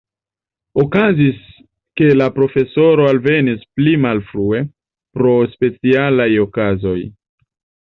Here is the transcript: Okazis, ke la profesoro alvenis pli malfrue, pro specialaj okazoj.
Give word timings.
Okazis, 0.83 1.43
ke 2.01 2.07
la 2.21 2.29
profesoro 2.37 3.05
alvenis 3.11 3.69
pli 3.81 3.95
malfrue, 4.07 4.65
pro 5.21 5.37
specialaj 5.55 6.31
okazoj. 6.49 6.99